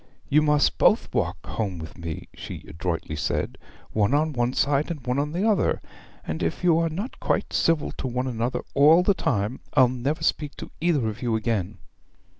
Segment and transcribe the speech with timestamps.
[0.29, 3.59] 'You must both walk home with me,' she adroitly said,
[3.91, 5.79] 'one on one side, and one on the other.
[6.25, 10.23] And if you are not quite civil to one another all the time, I'll never
[10.23, 11.77] speak to either of you again.'